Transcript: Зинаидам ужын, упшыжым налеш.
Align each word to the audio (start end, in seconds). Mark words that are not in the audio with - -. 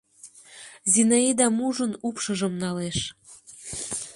Зинаидам 0.91 1.55
ужын, 1.67 1.91
упшыжым 2.07 2.53
налеш. 2.63 2.99